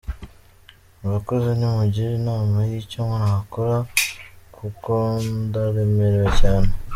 [0.99, 3.77] Murakoze nimungire inama y’icyo nakora
[4.55, 6.69] kukondaremerewe cyane.